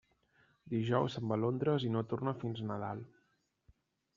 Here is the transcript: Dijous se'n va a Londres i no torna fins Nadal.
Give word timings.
Dijous 0.73 1.17
se'n 1.17 1.27
va 1.31 1.37
a 1.39 1.43
Londres 1.43 1.85
i 1.89 1.91
no 1.97 2.03
torna 2.15 2.33
fins 2.45 2.65
Nadal. 2.71 3.05